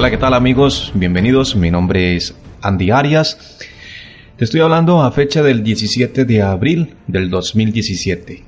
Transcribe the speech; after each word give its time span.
Hola, 0.00 0.10
¿qué 0.10 0.16
tal 0.16 0.32
amigos? 0.32 0.92
Bienvenidos, 0.94 1.54
mi 1.56 1.70
nombre 1.70 2.16
es 2.16 2.34
Andy 2.62 2.90
Arias. 2.90 3.58
Te 4.38 4.44
estoy 4.46 4.62
hablando 4.62 5.02
a 5.02 5.12
fecha 5.12 5.42
del 5.42 5.62
17 5.62 6.24
de 6.24 6.40
abril 6.40 6.94
del 7.06 7.28
2017. 7.28 8.42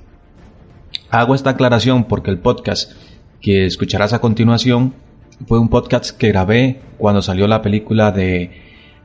Hago 1.11 1.34
esta 1.34 1.51
aclaración 1.51 2.05
porque 2.05 2.30
el 2.30 2.38
podcast 2.38 2.92
que 3.42 3.66
escucharás 3.66 4.15
a 4.15 4.20
continuación 4.20 4.95
fue 5.47 5.59
un 5.59 5.69
podcast 5.69 6.16
que 6.16 6.28
grabé 6.28 6.80
cuando 6.97 7.20
salió 7.20 7.47
la 7.47 7.61
película 7.61 8.12
de 8.12 8.50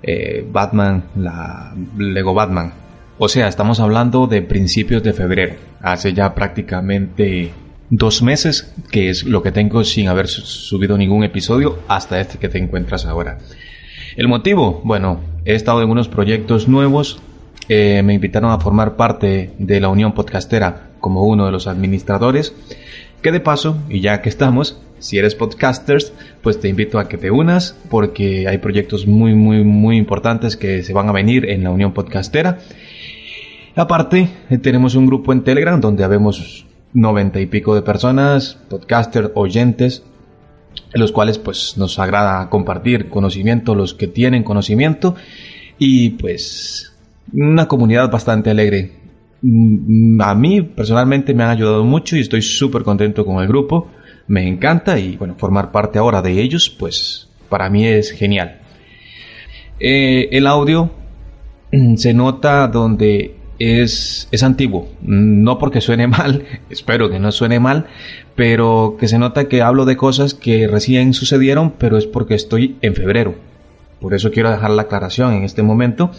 eh, 0.01 0.47
Batman, 0.49 1.03
la 1.17 1.75
Lego 1.97 2.33
Batman. 2.33 2.71
O 3.17 3.27
sea, 3.27 3.49
estamos 3.49 3.81
hablando 3.81 4.25
de 4.25 4.41
principios 4.41 5.03
de 5.03 5.11
febrero, 5.11 5.57
hace 5.81 6.13
ya 6.13 6.33
prácticamente 6.33 7.51
dos 7.89 8.21
meses, 8.21 8.73
que 8.91 9.09
es 9.09 9.23
lo 9.23 9.41
que 9.41 9.51
tengo 9.51 9.83
sin 9.83 10.07
haber 10.07 10.27
subido 10.27 10.97
ningún 10.97 11.23
episodio 11.23 11.79
hasta 11.87 12.19
este 12.19 12.37
que 12.37 12.49
te 12.49 12.57
encuentras 12.57 13.05
ahora. 13.05 13.37
El 14.15 14.27
motivo, 14.27 14.81
bueno, 14.83 15.21
he 15.45 15.55
estado 15.55 15.81
en 15.81 15.89
unos 15.89 16.07
proyectos 16.07 16.67
nuevos, 16.67 17.19
eh, 17.69 18.01
me 18.03 18.13
invitaron 18.13 18.51
a 18.51 18.59
formar 18.59 18.95
parte 18.95 19.51
de 19.57 19.79
la 19.79 19.89
Unión 19.89 20.13
Podcastera 20.13 20.91
como 20.99 21.23
uno 21.23 21.45
de 21.45 21.51
los 21.51 21.67
administradores, 21.67 22.53
que 23.21 23.31
de 23.31 23.39
paso, 23.39 23.77
y 23.89 24.01
ya 24.01 24.21
que 24.21 24.29
estamos, 24.29 24.79
si 24.99 25.17
eres 25.17 25.35
podcasters, 25.35 26.13
pues 26.41 26.59
te 26.59 26.69
invito 26.69 26.99
a 26.99 27.07
que 27.07 27.17
te 27.17 27.31
unas 27.31 27.77
porque 27.89 28.47
hay 28.47 28.57
proyectos 28.57 29.07
muy, 29.07 29.33
muy, 29.35 29.63
muy 29.63 29.97
importantes 29.97 30.57
que 30.57 30.83
se 30.83 30.93
van 30.93 31.09
a 31.09 31.11
venir 31.11 31.49
en 31.49 31.63
la 31.63 31.71
Unión 31.71 31.93
Podcastera. 31.93 32.59
Aparte, 33.75 34.29
eh, 34.49 34.57
tenemos 34.57 34.95
un 34.95 35.05
grupo 35.05 35.33
en 35.33 35.43
Telegram 35.43 35.79
donde 35.79 36.03
habemos 36.03 36.66
noventa 36.93 37.39
y 37.39 37.45
pico 37.45 37.75
de 37.75 37.81
personas, 37.81 38.57
podcasters, 38.69 39.31
oyentes, 39.35 40.03
en 40.93 41.01
los 41.01 41.11
cuales 41.11 41.37
pues 41.37 41.77
nos 41.77 41.99
agrada 41.99 42.49
compartir 42.49 43.09
conocimiento, 43.09 43.75
los 43.75 43.93
que 43.93 44.07
tienen 44.07 44.43
conocimiento 44.43 45.15
y 45.77 46.11
pues 46.11 46.95
una 47.33 47.67
comunidad 47.67 48.09
bastante 48.11 48.49
alegre. 48.49 48.91
Mm, 49.41 50.21
a 50.21 50.33
mí 50.35 50.61
personalmente 50.61 51.33
me 51.33 51.43
han 51.43 51.51
ayudado 51.51 51.83
mucho 51.83 52.15
y 52.15 52.21
estoy 52.21 52.41
súper 52.41 52.83
contento 52.83 53.25
con 53.25 53.41
el 53.41 53.47
grupo, 53.47 53.89
me 54.27 54.47
encanta 54.47 54.99
y 54.99 55.15
bueno, 55.17 55.35
formar 55.37 55.71
parte 55.71 55.99
ahora 55.99 56.21
de 56.21 56.41
ellos 56.41 56.69
pues 56.69 57.29
para 57.49 57.69
mí 57.69 57.85
es 57.85 58.11
genial. 58.11 58.59
Eh, 59.79 60.29
el 60.31 60.47
audio 60.47 60.89
mm, 61.71 61.95
se 61.95 62.13
nota 62.13 62.67
donde 62.67 63.36
es, 63.59 64.27
es 64.31 64.43
antiguo. 64.43 64.89
No 65.01 65.57
porque 65.57 65.81
suene 65.81 66.07
mal, 66.07 66.45
espero 66.69 67.09
que 67.09 67.19
no 67.19 67.31
suene 67.31 67.59
mal, 67.59 67.87
pero 68.35 68.97
que 68.99 69.07
se 69.07 69.19
nota 69.19 69.47
que 69.47 69.61
hablo 69.61 69.85
de 69.85 69.97
cosas 69.97 70.33
que 70.33 70.67
recién 70.67 71.13
sucedieron, 71.13 71.71
pero 71.71 71.97
es 71.97 72.07
porque 72.07 72.35
estoy 72.35 72.77
en 72.81 72.95
febrero. 72.95 73.35
Por 73.99 74.13
eso 74.13 74.31
quiero 74.31 74.51
dejar 74.51 74.71
la 74.71 74.83
aclaración 74.83 75.33
en 75.33 75.43
este 75.43 75.63
momento 75.63 76.11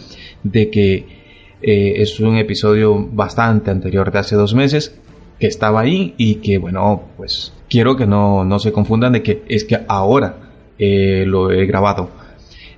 de 0.43 0.69
que 0.69 1.19
eh, 1.61 1.93
es 1.97 2.19
un 2.19 2.37
episodio 2.37 3.07
bastante 3.11 3.71
anterior 3.71 4.11
de 4.11 4.19
hace 4.19 4.35
dos 4.35 4.53
meses 4.53 4.95
que 5.39 5.47
estaba 5.47 5.81
ahí 5.81 6.13
y 6.17 6.35
que 6.35 6.57
bueno, 6.57 7.03
pues 7.15 7.53
quiero 7.69 7.95
que 7.95 8.05
no, 8.05 8.43
no 8.43 8.59
se 8.59 8.73
confundan 8.73 9.13
de 9.13 9.23
que 9.23 9.43
es 9.47 9.63
que 9.63 9.79
ahora 9.87 10.37
eh, 10.77 11.23
lo 11.25 11.51
he 11.51 11.65
grabado. 11.65 12.09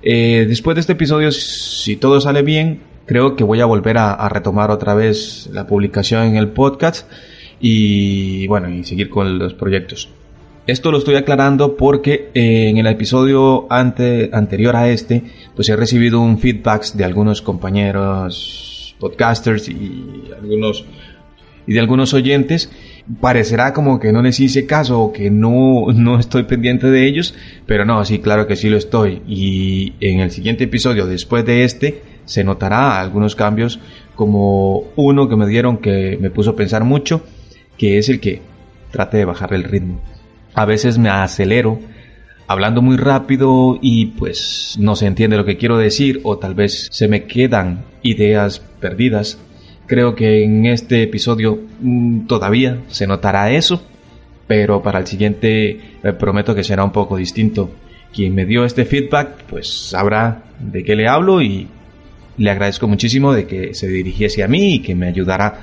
Eh, 0.02 0.46
después 0.48 0.74
de 0.74 0.80
este 0.80 0.92
episodio, 0.92 1.30
si 1.30 1.96
todo 1.96 2.20
sale 2.20 2.42
bien, 2.42 2.80
creo 3.06 3.36
que 3.36 3.44
voy 3.44 3.60
a 3.60 3.66
volver 3.66 3.98
a, 3.98 4.28
retomar 4.28 4.70
otra 4.70 4.94
vez 4.94 5.48
la 5.52 5.66
publicación 5.66 6.24
en 6.24 6.36
el 6.36 6.48
podcast 6.48 7.10
y 7.60 8.46
bueno, 8.46 8.68
y 8.68 8.84
seguir 8.84 9.08
con 9.08 9.38
los 9.38 9.54
proyectos. 9.54 10.08
Esto 10.66 10.92
lo 10.92 10.98
estoy 10.98 11.16
aclarando 11.16 11.76
porque 11.76 12.30
eh, 12.34 12.68
en 12.68 12.78
el 12.78 12.86
episodio 12.86 13.66
ante, 13.70 14.30
anterior 14.32 14.76
a 14.76 14.88
este, 14.88 15.24
pues 15.56 15.68
he 15.68 15.76
recibido 15.76 16.20
un 16.20 16.38
feedback 16.38 16.92
de 16.92 17.04
algunos 17.04 17.42
compañeros 17.42 18.94
podcasters 19.00 19.68
y 19.68 20.30
algunos 20.36 20.84
y 21.66 21.72
de 21.72 21.80
algunos 21.80 22.14
oyentes. 22.14 22.70
Parecerá 23.20 23.72
como 23.72 23.98
que 23.98 24.12
no 24.12 24.22
les 24.22 24.38
hice 24.40 24.66
caso 24.66 25.00
o 25.00 25.12
que 25.12 25.30
no, 25.30 25.86
no 25.94 26.18
estoy 26.18 26.44
pendiente 26.44 26.88
de 26.88 27.06
ellos, 27.06 27.34
pero 27.66 27.84
no, 27.84 28.04
sí, 28.04 28.18
claro 28.18 28.46
que 28.46 28.56
sí 28.56 28.68
lo 28.68 28.76
estoy. 28.76 29.22
Y 29.26 29.94
en 30.00 30.20
el 30.20 30.30
siguiente 30.30 30.64
episodio, 30.64 31.06
después 31.06 31.44
de 31.44 31.64
este, 31.64 32.02
se 32.24 32.44
notará 32.44 33.00
algunos 33.00 33.34
cambios 33.34 33.80
como 34.14 34.84
uno 34.96 35.28
que 35.28 35.36
me 35.36 35.46
dieron 35.46 35.78
que 35.78 36.18
me 36.20 36.30
puso 36.30 36.50
a 36.50 36.56
pensar 36.56 36.84
mucho, 36.84 37.24
que 37.76 37.98
es 37.98 38.08
el 38.08 38.20
que 38.20 38.42
trate 38.90 39.16
de 39.16 39.24
bajar 39.24 39.54
el 39.54 39.64
ritmo. 39.64 40.00
A 40.54 40.64
veces 40.64 40.98
me 40.98 41.08
acelero 41.08 41.80
hablando 42.46 42.82
muy 42.82 42.96
rápido 42.96 43.78
y 43.80 44.06
pues 44.06 44.76
no 44.78 44.94
se 44.94 45.06
entiende 45.06 45.36
lo 45.36 45.44
que 45.44 45.56
quiero 45.56 45.78
decir 45.78 46.20
o 46.22 46.38
tal 46.38 46.54
vez 46.54 46.88
se 46.90 47.08
me 47.08 47.24
quedan 47.24 47.84
ideas 48.02 48.60
perdidas. 48.80 49.38
Creo 49.92 50.14
que 50.14 50.42
en 50.42 50.64
este 50.64 51.02
episodio 51.02 51.64
mm, 51.82 52.26
todavía 52.26 52.78
se 52.88 53.06
notará 53.06 53.50
eso, 53.50 53.86
pero 54.46 54.82
para 54.82 54.98
el 54.98 55.06
siguiente 55.06 55.68
eh, 56.02 56.12
prometo 56.18 56.54
que 56.54 56.64
será 56.64 56.82
un 56.82 56.92
poco 56.92 57.18
distinto. 57.18 57.70
Quien 58.10 58.34
me 58.34 58.46
dio 58.46 58.64
este 58.64 58.86
feedback 58.86 59.42
pues 59.50 59.90
sabrá 59.90 60.44
de 60.58 60.82
qué 60.82 60.96
le 60.96 61.08
hablo 61.08 61.42
y 61.42 61.68
le 62.38 62.50
agradezco 62.50 62.88
muchísimo 62.88 63.34
de 63.34 63.46
que 63.46 63.74
se 63.74 63.86
dirigiese 63.86 64.42
a 64.42 64.48
mí 64.48 64.76
y 64.76 64.78
que 64.80 64.94
me 64.94 65.08
ayudara. 65.08 65.60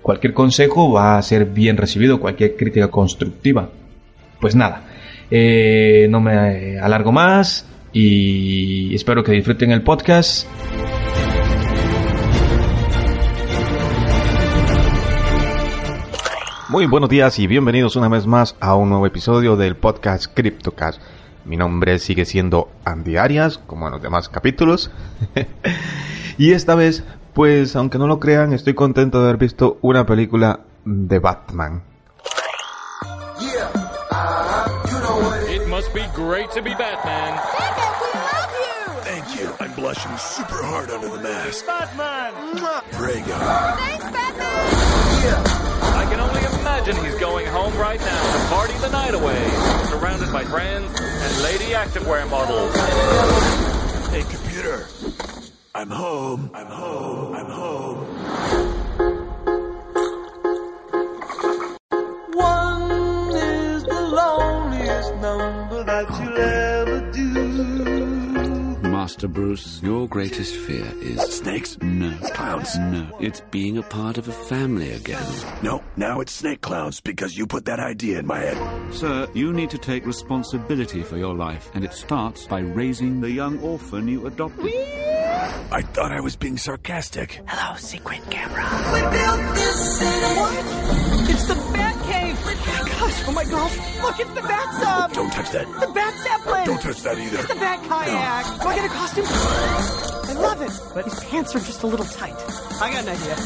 Cualquier 0.00 0.32
consejo 0.32 0.90
va 0.90 1.18
a 1.18 1.22
ser 1.22 1.44
bien 1.44 1.76
recibido, 1.76 2.18
cualquier 2.18 2.56
crítica 2.56 2.88
constructiva. 2.88 3.68
Pues 4.40 4.56
nada, 4.56 4.84
eh, 5.30 6.06
no 6.08 6.22
me 6.22 6.78
alargo 6.78 7.12
más 7.12 7.68
y 7.92 8.94
espero 8.94 9.22
que 9.22 9.32
disfruten 9.32 9.70
el 9.70 9.82
podcast. 9.82 10.48
Muy 16.68 16.86
buenos 16.86 17.08
días 17.08 17.38
y 17.38 17.46
bienvenidos 17.46 17.94
una 17.94 18.08
vez 18.08 18.26
más 18.26 18.56
a 18.58 18.74
un 18.74 18.88
nuevo 18.88 19.06
episodio 19.06 19.54
del 19.56 19.76
podcast 19.76 20.26
CryptoCast. 20.34 21.00
Mi 21.44 21.56
nombre 21.56 22.00
sigue 22.00 22.24
siendo 22.24 22.68
Andy 22.84 23.18
Arias, 23.18 23.58
como 23.58 23.86
en 23.86 23.92
los 23.92 24.02
demás 24.02 24.28
capítulos. 24.28 24.90
y 26.38 26.52
esta 26.54 26.74
vez, 26.74 27.04
pues 27.34 27.76
aunque 27.76 27.98
no 27.98 28.08
lo 28.08 28.18
crean, 28.18 28.52
estoy 28.52 28.74
contento 28.74 29.18
de 29.18 29.28
haber 29.28 29.36
visto 29.36 29.78
una 29.80 30.06
película 30.06 30.58
de 30.84 31.20
Batman. 31.20 31.84
It 35.48 35.68
must 35.68 35.94
be 35.94 36.08
great 36.16 36.50
to 36.50 36.62
be 36.62 36.74
Batman. 36.74 37.38
Thank 39.04 39.40
you. 39.40 39.48
I'm 39.60 39.72
blushing 39.76 40.16
super 40.18 40.64
hard 40.64 40.90
under 40.90 41.10
the 41.10 41.22
mask. 41.22 41.64
Batman! 41.64 42.32
Prego. 42.90 43.38
Thanks, 43.76 44.04
Batman! 44.10 45.75
I 46.06 46.08
can 46.08 46.20
only 46.20 46.40
imagine 46.60 47.04
he's 47.04 47.18
going 47.18 47.46
home 47.46 47.76
right 47.78 47.98
now 47.98 48.32
to 48.32 48.54
party 48.54 48.74
the 48.74 48.90
night 48.90 49.12
away, 49.12 49.42
surrounded 49.90 50.32
by 50.32 50.44
friends 50.44 50.86
and 51.00 51.42
lady 51.42 51.72
activewear 51.72 52.30
models. 52.30 52.72
Hey, 54.10 54.22
computer. 54.30 54.86
I'm 55.74 55.90
home. 55.90 56.52
I'm 56.54 56.68
home. 56.68 57.34
I'm 57.34 57.46
home. 57.46 58.85
Master 69.16 69.28
Bruce, 69.28 69.80
your 69.82 70.06
greatest 70.06 70.54
fear 70.54 70.92
is... 71.00 71.18
Snakes? 71.38 71.78
No. 71.80 72.14
Clowns? 72.34 72.76
No. 72.76 73.16
It's 73.18 73.40
being 73.50 73.78
a 73.78 73.82
part 73.82 74.18
of 74.18 74.28
a 74.28 74.32
family 74.32 74.92
again. 74.92 75.24
No, 75.62 75.82
now 75.96 76.20
it's 76.20 76.32
snake 76.32 76.60
clowns 76.60 77.00
because 77.00 77.34
you 77.34 77.46
put 77.46 77.64
that 77.64 77.80
idea 77.80 78.18
in 78.18 78.26
my 78.26 78.40
head. 78.40 78.94
Sir, 78.94 79.26
you 79.32 79.54
need 79.54 79.70
to 79.70 79.78
take 79.78 80.04
responsibility 80.04 81.02
for 81.02 81.16
your 81.16 81.34
life, 81.34 81.70
and 81.72 81.82
it 81.82 81.94
starts 81.94 82.46
by 82.46 82.58
raising 82.58 83.22
the 83.22 83.30
young 83.30 83.58
orphan 83.60 84.06
you 84.06 84.26
adopted. 84.26 84.66
I 84.66 85.80
thought 85.94 86.12
I 86.12 86.20
was 86.20 86.36
being 86.36 86.58
sarcastic. 86.58 87.40
Hello, 87.46 87.74
secret 87.78 88.20
camera. 88.28 88.68
We 88.92 89.00
built 89.00 89.54
this 89.54 89.98
city. 89.98 90.40
What? 90.40 91.30
It's 91.30 91.46
the 91.48 91.54
Batcave. 91.54 92.25
Oh 93.28 93.32
my 93.32 93.44
gosh. 93.44 93.76
Look, 94.02 94.20
it's 94.20 94.30
the 94.34 94.42
Bat 94.42 94.74
Sub. 94.82 95.12
Don't 95.12 95.32
touch 95.32 95.50
that. 95.50 95.66
The 95.80 95.92
Bat 95.92 96.14
Zeppelin. 96.22 96.66
Don't 96.66 96.80
touch 96.80 97.02
that 97.02 97.18
either. 97.18 97.38
It's 97.38 97.48
the 97.48 97.54
Bat 97.56 97.82
Kayak. 97.88 98.46
No. 98.46 98.62
Do 98.62 98.68
I 98.68 98.74
get 98.76 98.84
a 98.84 98.88
costume? 98.88 99.24
I 99.26 100.32
love 100.38 100.62
it, 100.62 100.70
but 100.94 101.04
his 101.04 101.20
pants 101.24 101.54
are 101.56 101.60
just 101.60 101.82
a 101.82 101.86
little 101.86 102.06
tight. 102.06 102.34
I 102.80 102.92
got 102.92 103.02
an 103.04 103.10
idea. 103.10 103.36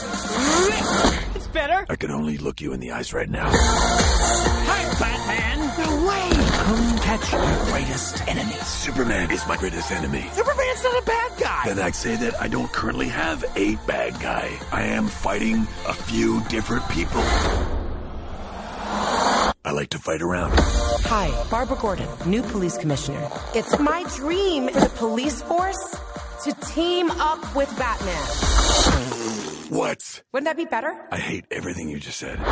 It's 1.35 1.47
better. 1.49 1.87
I 1.89 1.97
can 1.97 2.11
only 2.11 2.37
look 2.39 2.61
you 2.61 2.73
in 2.73 2.81
the 2.81 2.93
eyes 2.93 3.15
right 3.15 3.29
now. 3.31 3.49
Hi, 3.53 4.83
Batman. 4.99 5.61
No 5.79 6.07
way. 6.09 6.31
Come 6.65 6.99
catch 6.99 7.33
your 7.33 7.73
greatest 7.73 8.29
enemy. 8.29 8.53
Superman 8.65 9.31
is 9.31 9.47
my 9.47 9.57
greatest 9.57 9.91
enemy. 9.93 10.25
Superman's 10.33 10.85
not 10.85 11.03
a 11.03 11.07
bad 11.07 11.33
guy. 11.39 11.63
Then 11.67 11.79
I'd 11.79 11.95
say 11.95 12.17
that 12.17 12.41
I 12.41 12.49
don't 12.49 12.71
currently 12.73 13.09
have 13.09 13.45
a 13.57 13.77
bad 13.87 14.21
guy. 14.21 14.59
I 14.73 14.83
am 14.83 15.09
fighting 15.09 15.67
a 15.87 15.95
few 15.95 16.43
different 16.49 16.87
people. 16.91 17.23
I 19.71 19.73
like 19.73 19.91
to 19.91 20.01
fight 20.01 20.21
around. 20.21 20.51
Hi, 21.07 21.31
Barbara 21.49 21.77
Gordon, 21.77 22.09
new 22.27 22.43
police 22.43 22.77
commissioner. 22.77 23.31
It's 23.55 23.79
my 23.79 24.03
dream 24.17 24.69
for 24.69 24.81
the 24.81 24.89
police 24.89 25.43
force 25.43 25.97
to 26.43 26.53
team 26.73 27.09
up 27.13 27.55
with 27.55 27.69
Batman. 27.79 28.21
What? 29.71 30.25
Wouldn't 30.33 30.47
that 30.47 30.57
be 30.57 30.65
better? 30.65 31.01
I 31.13 31.19
hate 31.19 31.45
everything 31.53 31.89
you 31.89 32.01
just 32.01 32.19
said. 32.19 32.41
Nice. 32.41 32.51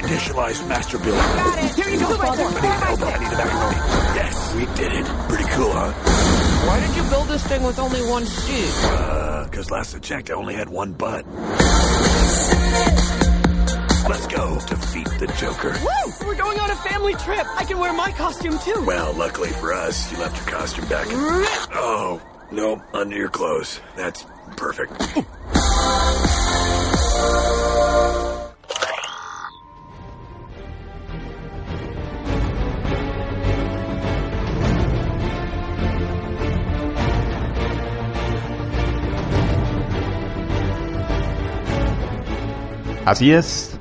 Initialize 0.00 0.66
master 0.66 0.96
building. 0.96 1.20
Got 1.20 1.58
it. 1.62 1.74
Here 1.74 1.90
you 1.90 2.00
go, 2.00 2.16
father. 2.16 2.44
I 2.44 2.48
need 2.48 2.64
an 2.64 2.82
elbow. 2.88 3.04
I 3.04 3.16
a 3.16 3.20
macaroni. 3.36 3.76
Yes, 4.16 4.54
we 4.54 4.64
did 4.76 4.92
it. 4.94 5.04
Pretty 5.28 5.44
cool, 5.50 5.72
huh? 5.72 6.17
Why 6.68 6.86
did 6.86 6.96
you 6.96 7.02
build 7.04 7.28
this 7.28 7.42
thing 7.46 7.62
with 7.62 7.78
only 7.78 8.02
one 8.02 8.26
seat? 8.26 8.70
Uh, 8.84 9.48
cause 9.50 9.70
last 9.70 9.94
I 9.94 10.00
checked, 10.00 10.28
I 10.28 10.34
only 10.34 10.52
had 10.54 10.68
one 10.68 10.92
butt. 10.92 11.24
Let's 14.06 14.26
go 14.26 14.58
defeat 14.66 15.08
the 15.18 15.34
Joker. 15.38 15.74
Woo! 15.82 16.26
We're 16.26 16.36
going 16.36 16.60
on 16.60 16.70
a 16.70 16.76
family 16.76 17.14
trip. 17.14 17.46
I 17.56 17.64
can 17.64 17.78
wear 17.78 17.94
my 17.94 18.12
costume 18.12 18.58
too. 18.58 18.84
Well, 18.86 19.14
luckily 19.14 19.48
for 19.48 19.72
us, 19.72 20.12
you 20.12 20.18
left 20.18 20.36
your 20.36 20.58
costume 20.58 20.86
back 20.90 21.06
in... 21.06 21.14
Oh, 21.14 22.20
no, 22.50 22.82
under 22.92 23.16
your 23.16 23.30
clothes. 23.30 23.80
That's 23.96 24.26
perfect. 24.58 24.92
Así 43.08 43.32
es, 43.32 43.80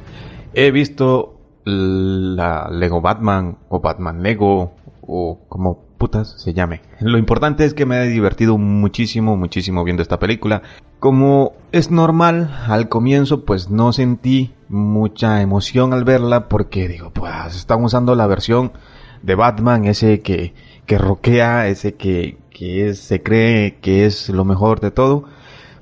he 0.53 0.71
visto 0.71 1.35
la 1.65 2.69
Lego 2.71 3.01
Batman 3.01 3.57
o 3.68 3.81
Batman 3.81 4.24
Lego 4.24 4.71
o 5.01 5.39
como 5.50 5.83
putas 5.97 6.41
se 6.41 6.53
llame. 6.53 6.81
Lo 7.01 7.18
importante 7.18 7.65
es 7.65 7.74
que 7.74 7.85
me 7.85 8.01
he 8.01 8.07
divertido 8.07 8.57
muchísimo, 8.57 9.35
muchísimo 9.35 9.83
viendo 9.83 10.01
esta 10.01 10.18
película. 10.18 10.62
Como 11.00 11.51
es 11.74 11.91
normal, 11.91 12.57
al 12.68 12.88
comienzo 12.88 13.44
pues 13.44 13.69
no 13.69 13.91
sentí 13.91 14.53
mucha 14.69 15.41
emoción 15.41 15.91
al 15.91 16.06
verla 16.06 16.47
porque 16.47 16.88
digo, 16.88 17.12
pues 17.12 17.53
están 17.53 17.83
usando 17.83 18.15
la 18.15 18.27
versión 18.27 18.71
de 19.24 19.35
Batman, 19.35 19.83
ese 19.83 20.21
que, 20.21 20.53
que 20.85 20.97
roquea, 20.97 21.68
ese 21.68 21.95
que, 21.95 22.38
que 22.50 22.94
se 22.94 23.21
cree 23.21 23.75
que 23.81 24.06
es 24.06 24.29
lo 24.29 24.45
mejor 24.45 24.79
de 24.79 24.91
todo. 24.91 25.25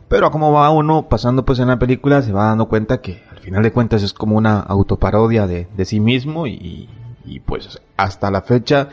Pero 0.08 0.32
como 0.32 0.52
va 0.52 0.70
uno 0.70 1.10
pasando 1.10 1.46
pues 1.46 1.60
en 1.60 1.68
la 1.68 1.80
película 1.80 2.22
se 2.22 2.32
va 2.32 2.46
dando 2.46 2.68
cuenta 2.68 3.02
que 3.02 3.24
al 3.32 3.40
final 3.40 3.64
de 3.64 3.72
cuentas 3.72 4.04
es 4.04 4.14
como 4.14 4.38
una 4.38 4.60
autoparodia 4.60 5.48
de, 5.48 5.68
de 5.76 5.86
sí 5.86 6.00
mismo 6.00 6.48
y, 6.48 6.90
y 7.26 7.40
pues 7.40 7.82
hasta 7.98 8.30
la 8.30 8.42
fecha 8.42 8.90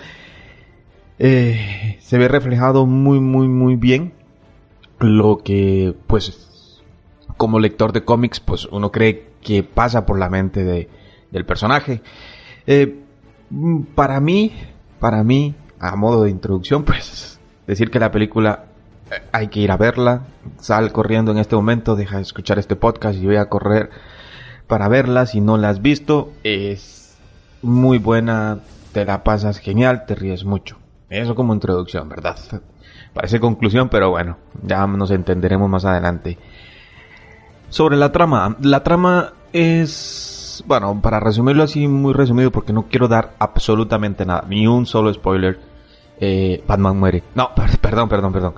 eh, 1.18 1.98
se 2.00 2.18
ve 2.18 2.28
reflejado 2.28 2.86
muy 2.86 3.20
muy 3.20 3.46
muy 3.46 3.76
bien 3.76 4.14
lo 4.98 5.38
que 5.38 5.94
pues 6.06 6.80
como 7.36 7.58
lector 7.58 7.92
de 7.92 8.04
cómics 8.04 8.40
pues 8.40 8.66
uno 8.66 8.90
cree 8.90 9.32
que 9.42 9.62
pasa 9.62 10.06
por 10.06 10.18
la 10.18 10.30
mente 10.30 10.64
de, 10.64 10.88
del 11.30 11.44
personaje. 11.44 12.00
Eh, 12.66 13.00
para 13.94 14.20
mí, 14.20 14.52
para 15.00 15.24
mí, 15.24 15.54
a 15.78 15.96
modo 15.96 16.24
de 16.24 16.30
introducción, 16.30 16.84
pues 16.84 17.40
decir 17.66 17.90
que 17.90 17.98
la 17.98 18.10
película 18.10 18.66
hay 19.32 19.48
que 19.48 19.60
ir 19.60 19.70
a 19.70 19.76
verla. 19.76 20.22
Sal 20.58 20.92
corriendo 20.92 21.32
en 21.32 21.38
este 21.38 21.56
momento, 21.56 21.96
deja 21.96 22.16
de 22.16 22.22
escuchar 22.22 22.58
este 22.58 22.76
podcast 22.76 23.18
y 23.18 23.26
voy 23.26 23.36
a 23.36 23.48
correr 23.48 23.90
para 24.66 24.88
verla. 24.88 25.26
Si 25.26 25.40
no 25.40 25.56
la 25.56 25.70
has 25.70 25.82
visto, 25.82 26.32
es 26.44 27.18
muy 27.62 27.98
buena, 27.98 28.60
te 28.92 29.04
la 29.04 29.24
pasas 29.24 29.58
genial, 29.58 30.04
te 30.06 30.14
ríes 30.14 30.44
mucho. 30.44 30.78
Eso 31.08 31.34
como 31.34 31.54
introducción, 31.54 32.08
¿verdad? 32.08 32.36
Parece 33.12 33.40
conclusión, 33.40 33.88
pero 33.88 34.10
bueno, 34.10 34.38
ya 34.62 34.86
nos 34.86 35.10
entenderemos 35.10 35.68
más 35.68 35.84
adelante. 35.84 36.38
Sobre 37.68 37.96
la 37.96 38.12
trama, 38.12 38.56
la 38.60 38.82
trama 38.82 39.34
es, 39.52 40.64
bueno, 40.66 41.00
para 41.02 41.20
resumirlo 41.20 41.62
así 41.62 41.86
muy 41.86 42.14
resumido 42.14 42.50
porque 42.50 42.72
no 42.72 42.88
quiero 42.88 43.08
dar 43.08 43.34
absolutamente 43.38 44.24
nada, 44.24 44.44
ni 44.48 44.66
un 44.66 44.86
solo 44.86 45.12
spoiler. 45.12 45.58
Eh, 46.24 46.62
Batman 46.66 46.98
muere. 46.98 47.24
No, 47.34 47.50
perdón, 47.80 48.08
perdón, 48.08 48.32
perdón. 48.32 48.54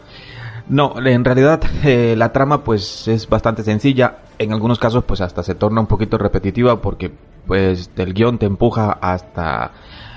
No, 0.68 0.94
en 1.04 1.24
realidad 1.24 1.62
eh, 1.84 2.14
la 2.16 2.32
trama 2.32 2.64
pues 2.64 3.06
es 3.08 3.28
bastante 3.28 3.62
sencilla. 3.62 4.18
En 4.38 4.52
algunos 4.52 4.78
casos 4.78 5.04
pues 5.04 5.20
hasta 5.20 5.42
se 5.42 5.54
torna 5.54 5.80
un 5.80 5.86
poquito 5.86 6.18
repetitiva 6.18 6.80
porque 6.80 7.12
pues 7.46 7.90
el 7.96 8.14
guion 8.14 8.38
te 8.38 8.46
empuja 8.46 8.92
hasta 8.92 9.72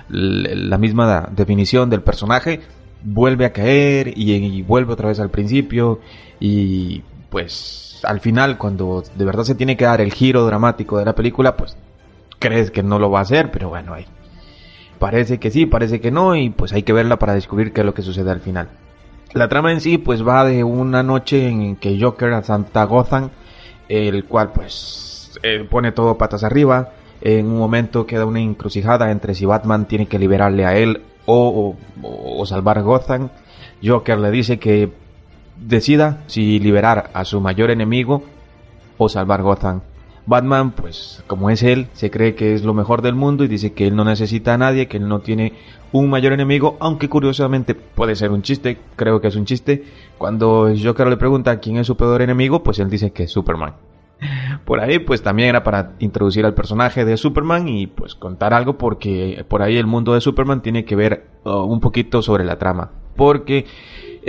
la 0.09 0.77
misma 0.77 1.29
definición 1.31 1.89
del 1.89 2.01
personaje. 2.01 2.61
Vuelve 3.03 3.45
a 3.45 3.53
caer 3.53 4.13
y, 4.17 4.33
y 4.33 4.61
vuelve 4.61 4.93
otra 4.93 5.09
vez 5.09 5.19
al 5.19 5.29
principio 5.29 5.99
y 6.39 7.03
pues 7.29 8.01
al 8.03 8.19
final 8.21 8.57
cuando 8.57 9.03
de 9.15 9.25
verdad 9.25 9.43
se 9.43 9.55
tiene 9.55 9.75
que 9.75 9.85
dar 9.85 10.01
el 10.01 10.13
giro 10.13 10.45
dramático 10.45 10.97
de 10.97 11.05
la 11.05 11.15
película 11.15 11.57
pues 11.57 11.77
crees 12.39 12.71
que 12.71 12.83
no 12.83 12.99
lo 12.99 13.09
va 13.11 13.19
a 13.19 13.21
hacer 13.23 13.51
pero 13.51 13.69
bueno 13.69 13.93
ahí 13.93 14.05
parece 14.99 15.39
que 15.39 15.51
sí 15.51 15.65
parece 15.65 15.99
que 15.99 16.11
no 16.11 16.35
y 16.35 16.49
pues 16.51 16.73
hay 16.73 16.83
que 16.83 16.93
verla 16.93 17.17
para 17.17 17.33
descubrir 17.33 17.73
qué 17.73 17.81
es 17.81 17.85
lo 17.85 17.93
que 17.93 18.03
sucede 18.03 18.31
al 18.31 18.39
final 18.39 18.69
la 19.33 19.47
trama 19.47 19.71
en 19.71 19.81
sí 19.81 19.97
pues 19.97 20.25
va 20.25 20.45
de 20.45 20.63
una 20.63 21.03
noche 21.03 21.47
en 21.47 21.75
que 21.75 21.99
Joker 21.99 22.33
a 22.33 22.43
Santa 22.43 22.83
Gotham, 22.85 23.29
el 23.89 24.25
cual 24.25 24.51
pues 24.53 25.39
eh, 25.43 25.65
pone 25.69 25.91
todo 25.91 26.17
patas 26.17 26.43
arriba. 26.43 26.93
En 27.21 27.47
un 27.47 27.57
momento 27.57 28.05
queda 28.05 28.25
una 28.25 28.39
encrucijada 28.39 29.11
entre 29.11 29.33
si 29.33 29.45
Batman 29.45 29.87
tiene 29.87 30.05
que 30.07 30.19
liberarle 30.19 30.65
a 30.65 30.77
él 30.77 31.01
o, 31.25 31.75
salvar 32.45 32.81
Gotham. 32.83 33.29
Joker 33.83 34.17
le 34.17 34.31
dice 34.31 34.59
que 34.59 34.91
decida 35.59 36.23
si 36.27 36.59
liberar 36.59 37.09
a 37.13 37.25
su 37.25 37.41
mayor 37.41 37.71
enemigo 37.71 38.23
o 38.97 39.09
salvar 39.09 39.41
Gotham. 39.41 39.81
Batman, 40.27 40.71
pues 40.71 41.23
como 41.25 41.49
es 41.49 41.63
él, 41.63 41.87
se 41.93 42.11
cree 42.11 42.35
que 42.35 42.53
es 42.53 42.63
lo 42.63 42.73
mejor 42.73 43.01
del 43.01 43.15
mundo 43.15 43.45
y 43.45 43.47
dice 43.47 43.71
que 43.71 43.87
él 43.87 43.95
no 43.95 44.03
necesita 44.03 44.53
a 44.53 44.57
nadie, 44.57 44.87
que 44.87 44.97
él 44.97 45.07
no 45.07 45.21
tiene 45.21 45.53
un 45.93 46.09
mayor 46.09 46.33
enemigo, 46.33 46.75
aunque 46.81 47.07
curiosamente 47.07 47.75
puede 47.75 48.13
ser 48.15 48.31
un 48.31 48.41
chiste, 48.41 48.77
creo 48.97 49.21
que 49.21 49.29
es 49.29 49.37
un 49.37 49.45
chiste. 49.45 49.85
Cuando 50.17 50.69
Joker 50.77 51.07
le 51.07 51.15
pregunta 51.15 51.59
quién 51.59 51.77
es 51.77 51.87
su 51.87 51.95
peor 51.95 52.21
enemigo, 52.21 52.61
pues 52.61 52.77
él 52.79 52.89
dice 52.89 53.11
que 53.11 53.23
es 53.23 53.31
Superman. 53.31 53.75
Por 54.65 54.81
ahí, 54.81 54.99
pues 54.99 55.21
también 55.21 55.47
era 55.49 55.63
para 55.63 55.93
introducir 55.99 56.45
al 56.45 56.53
personaje 56.53 57.05
de 57.05 57.15
Superman 57.15 57.69
y 57.69 57.87
pues 57.87 58.15
contar 58.15 58.53
algo 58.53 58.77
porque 58.77 59.45
por 59.47 59.61
ahí 59.61 59.77
el 59.77 59.87
mundo 59.87 60.13
de 60.13 60.19
Superman 60.19 60.61
tiene 60.61 60.83
que 60.83 60.97
ver 60.97 61.27
uh, 61.45 61.51
un 61.51 61.79
poquito 61.79 62.21
sobre 62.21 62.43
la 62.43 62.57
trama. 62.57 62.91
Porque 63.15 63.65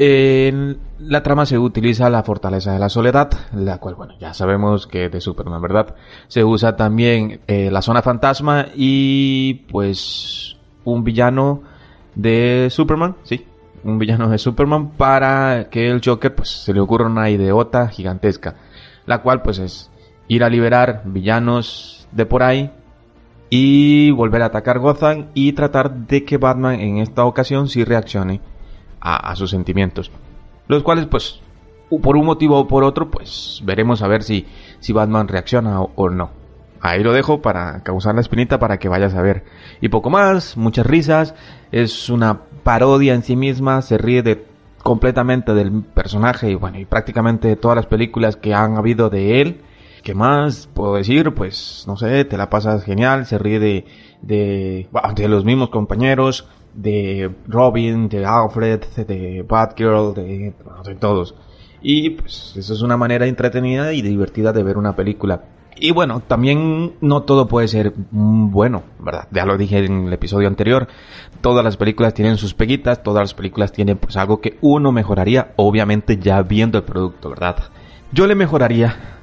en 0.01 0.79
la 1.01 1.25
trama 1.25 1.45
se 1.45 1.59
utiliza 1.59 2.09
la 2.09 2.23
fortaleza 2.23 2.73
de 2.73 2.79
la 2.79 2.89
soledad, 2.89 3.31
la 3.53 3.79
cual, 3.79 3.97
bueno, 3.97 4.15
ya 4.21 4.33
sabemos 4.33 4.87
que 4.87 5.09
de 5.09 5.21
Superman, 5.21 5.61
¿verdad? 5.61 5.97
Se 6.29 6.45
usa 6.45 6.77
también 6.77 7.41
eh, 7.49 7.69
la 7.73 7.83
zona 7.83 8.01
fantasma 8.01 8.67
y 8.77 9.55
pues 9.73 10.57
un 10.85 11.03
villano 11.03 11.63
de 12.15 12.69
Superman, 12.71 13.17
sí, 13.25 13.45
un 13.83 13.99
villano 13.99 14.29
de 14.29 14.39
Superman 14.39 14.91
para 14.91 15.69
que 15.69 15.91
el 15.91 16.01
Joker 16.05 16.33
pues 16.33 16.49
se 16.49 16.73
le 16.73 16.79
ocurra 16.79 17.07
una 17.07 17.29
ideota 17.29 17.89
gigantesca, 17.89 18.55
la 19.05 19.21
cual 19.21 19.43
pues 19.43 19.59
es 19.59 19.91
ir 20.29 20.45
a 20.45 20.49
liberar 20.49 21.03
villanos 21.07 22.07
de 22.13 22.25
por 22.25 22.45
ahí 22.45 22.71
y 23.51 24.13
volver 24.13 24.43
a 24.43 24.47
atacar 24.47 24.79
Gotham 24.79 25.27
y 25.35 25.55
tratar 25.55 26.07
de 26.07 26.25
que 26.25 26.37
Batman 26.37 26.79
en 26.79 26.99
esta 26.99 27.25
ocasión 27.25 27.69
sí 27.69 27.83
reaccione 27.83 28.41
a, 29.01 29.35
sus 29.37 29.51
sentimientos. 29.51 30.11
Los 30.67 30.83
cuales, 30.83 31.07
pues, 31.07 31.41
por 32.03 32.17
un 32.17 32.27
motivo 32.27 32.59
o 32.59 32.69
por 32.69 32.85
otro, 32.85 33.11
pues 33.11 33.63
veremos 33.65 34.03
a 34.03 34.09
ver 34.09 34.23
si, 34.23 34.47
si 34.81 34.93
Batman 34.93 35.29
reacciona 35.29 35.81
o, 35.81 35.93
o, 35.95 36.11
no. 36.11 36.31
Ahí 36.81 37.03
lo 37.03 37.13
dejo 37.13 37.43
para 37.43 37.83
causar 37.83 38.15
la 38.15 38.21
espinita 38.21 38.59
para 38.59 38.79
que 38.79 38.89
vayas 38.89 39.15
a 39.15 39.23
ver. 39.23 39.45
Y 39.81 39.89
poco 39.89 40.11
más, 40.11 40.57
muchas 40.57 40.87
risas. 40.87 41.35
Es 41.73 42.09
una 42.09 42.43
parodia 42.63 43.15
en 43.15 43.23
sí 43.23 43.37
misma, 43.37 43.83
se 43.83 43.99
ríe 43.99 44.23
de 44.23 44.47
completamente 44.83 45.55
del 45.55 45.83
personaje 45.83 46.51
y 46.51 46.55
bueno, 46.55 46.79
y 46.79 46.85
prácticamente 46.85 47.49
de 47.49 47.57
todas 47.57 47.77
las 47.77 47.87
películas 47.87 48.37
que 48.37 48.55
han 48.55 48.77
habido 48.77 49.11
de 49.11 49.41
él. 49.41 49.61
¿Qué 50.03 50.15
más 50.15 50.69
puedo 50.73 50.95
decir? 50.95 51.35
Pues 51.35 51.85
no 51.87 51.97
sé, 51.97 52.25
te 52.25 52.37
la 52.37 52.49
pasas 52.49 52.85
genial, 52.85 53.27
se 53.27 53.37
ríe 53.37 53.59
de, 53.59 53.85
de, 54.23 54.89
de 55.17 55.29
los 55.29 55.45
mismos 55.45 55.71
compañeros, 55.71 56.49
de 56.75 57.31
Robin, 57.47 58.09
de 58.09 58.25
Alfred, 58.25 58.81
de 59.07 59.45
Batgirl, 59.49 60.15
de, 60.15 60.55
todos. 60.99 61.35
Y 61.81 62.11
pues 62.11 62.55
eso 62.57 62.75
es 62.75 62.83
una 62.83 62.97
manera 62.97 63.27
entretenida 63.27 63.93
y 63.93 64.03
divertida 64.03 64.53
de 64.53 64.63
ver 64.63 64.77
una 64.77 64.97
película. 64.97 65.45
Y 65.81 65.93
bueno, 65.93 66.21
también 66.27 66.95
no 67.01 67.23
todo 67.23 67.47
puede 67.47 67.69
ser 67.69 67.93
bueno, 68.11 68.83
¿verdad? 68.99 69.29
Ya 69.31 69.45
lo 69.45 69.57
dije 69.57 69.79
en 69.79 70.09
el 70.09 70.13
episodio 70.13 70.49
anterior. 70.49 70.89
Todas 71.41 71.65
las 71.65 71.77
películas 71.77 72.15
tienen 72.15 72.37
sus 72.37 72.55
peguitas, 72.55 73.03
todas 73.03 73.23
las 73.23 73.35
películas 73.35 73.71
tienen 73.71 73.97
pues 73.97 74.17
algo 74.17 74.41
que 74.41 74.59
uno 74.61 74.91
mejoraría, 74.91 75.53
obviamente 75.57 76.19
ya 76.19 76.43
viendo 76.43 76.79
el 76.79 76.85
producto, 76.85 77.31
¿verdad? 77.31 77.57
Yo 78.13 78.27
le 78.27 78.35
mejoraría 78.35 79.19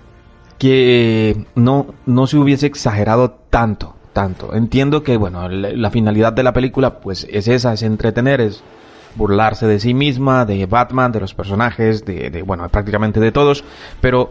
que 0.57 1.45
no, 1.55 1.87
no 2.05 2.27
se 2.27 2.37
hubiese 2.37 2.67
exagerado 2.67 3.31
tanto, 3.49 3.95
tanto. 4.15 4.55
Entiendo 4.55 5.03
que, 5.03 5.17
bueno, 5.17 5.49
la, 5.49 5.91
finalidad 5.91 6.31
de 6.31 6.41
la 6.41 6.53
película, 6.53 7.01
pues 7.01 7.27
es 7.29 7.49
esa, 7.49 7.73
es 7.73 7.83
entretener, 7.83 8.39
es 8.39 8.63
burlarse 9.15 9.67
de 9.67 9.77
sí 9.77 9.93
misma, 9.93 10.45
de 10.45 10.65
Batman, 10.65 11.11
de 11.11 11.19
los 11.19 11.33
personajes, 11.33 12.05
de, 12.05 12.41
bueno, 12.43 12.67
prácticamente 12.69 13.19
de 13.19 13.33
todos, 13.33 13.65
pero 13.99 14.29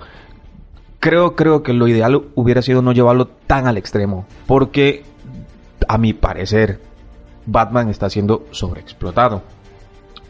creo, 1.00 1.36
creo 1.36 1.62
que 1.62 1.74
lo 1.74 1.86
ideal 1.86 2.22
hubiera 2.34 2.62
sido 2.62 2.80
no 2.80 2.92
llevarlo 2.92 3.26
tan 3.46 3.66
al 3.66 3.76
extremo, 3.76 4.24
porque 4.46 5.04
a 5.86 5.98
mi 5.98 6.14
parecer 6.14 6.80
Batman 7.44 7.90
está 7.90 8.08
siendo 8.08 8.46
sobreexplotado. 8.52 9.42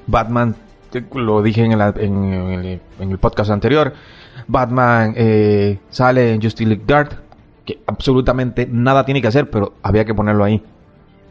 Batman, 0.08 0.56
lo 1.14 1.42
dije 1.42 1.64
en, 1.64 1.78
la, 1.78 1.90
el, 1.90 2.80
en 2.98 3.10
el, 3.10 3.18
podcast 3.18 3.50
anterior, 3.50 3.92
Batman 4.48 5.14
eh, 5.16 5.78
sale 5.90 6.34
en 6.34 6.42
Justice 6.42 6.68
League 6.68 6.84
Dark, 6.86 7.23
que 7.64 7.80
absolutamente 7.86 8.68
nada 8.70 9.04
tiene 9.04 9.22
que 9.22 9.28
hacer, 9.28 9.50
pero 9.50 9.74
había 9.82 10.04
que 10.04 10.14
ponerlo 10.14 10.44
ahí 10.44 10.62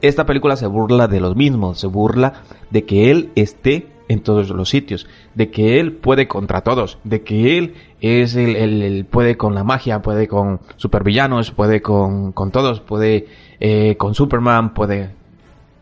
esta 0.03 0.25
película 0.25 0.57
se 0.57 0.67
burla 0.67 1.07
de 1.07 1.21
los 1.21 1.35
mismos, 1.37 1.79
se 1.79 1.87
burla 1.87 2.33
de 2.71 2.83
que 2.83 3.09
él 3.09 3.31
esté 3.35 3.87
en 4.09 4.19
todos 4.19 4.49
los 4.49 4.67
sitios, 4.67 5.07
de 5.33 5.49
que 5.49 5.79
él 5.79 5.93
puede 5.93 6.27
contra 6.27 6.59
todos, 6.59 6.99
de 7.05 7.21
que 7.21 7.57
él 7.57 7.75
es 8.01 8.35
el, 8.35 8.57
el, 8.57 9.05
puede 9.05 9.37
con 9.37 9.55
la 9.55 9.63
magia, 9.63 10.01
puede 10.01 10.27
con 10.27 10.59
supervillanos, 10.75 11.51
puede 11.51 11.81
con, 11.81 12.33
con 12.33 12.51
todos, 12.51 12.81
puede 12.81 13.27
eh, 13.61 13.95
con 13.95 14.13
Superman, 14.13 14.73
puede, 14.73 15.11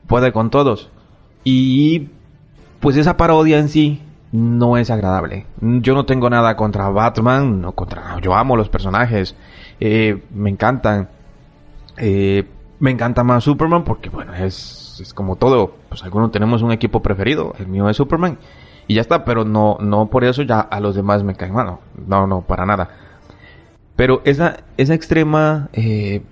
puede 0.06 0.32
con 0.32 0.52
todos. 0.52 0.92
Y 1.44 2.10
pues 2.80 2.98
esa 2.98 3.18
parodia 3.18 3.58
en 3.58 3.70
sí 3.70 4.02
no 4.32 4.78
es 4.78 4.90
agradable. 4.90 5.46
Yo 5.60 5.94
no 5.94 6.06
tengo 6.06 6.30
nada 6.30 6.56
contra 6.56 6.90
Batman, 6.90 7.62
no 7.62 7.74
contra, 7.74 8.20
yo 8.22 8.34
amo 8.34 8.56
los 8.56 8.70
personajes, 8.70 9.36
eh, 9.80 10.24
me 10.34 10.50
encantan. 10.50 11.10
Eh, 11.98 12.48
me 12.80 12.92
encanta 12.92 13.24
más 13.24 13.44
Superman 13.44 13.84
porque, 13.84 14.10
bueno, 14.10 14.34
es, 14.34 15.00
es 15.02 15.14
como 15.14 15.36
todo. 15.36 15.76
Pues 15.90 16.04
algunos 16.04 16.32
tenemos 16.32 16.62
un 16.64 16.72
equipo 16.72 17.02
preferido. 17.02 17.54
El 17.60 17.68
mío 17.68 17.88
es 17.90 17.98
Superman. 17.98 18.40
Y 18.88 18.96
ya 18.96 19.02
está, 19.02 19.24
pero 19.24 19.46
no, 19.46 19.78
no 19.80 20.08
por 20.08 20.24
eso 20.24 20.42
ya 20.42 20.60
a 20.60 20.80
los 20.80 20.96
demás 20.96 21.24
me 21.24 21.36
caen 21.36 21.54
mal. 21.54 21.78
No, 22.08 22.26
no, 22.26 22.42
para 22.42 22.66
nada. 22.66 22.90
Pero 23.96 24.22
esa, 24.26 24.64
esa 24.78 24.96
extrema 24.96 25.70
eh, 25.74 26.24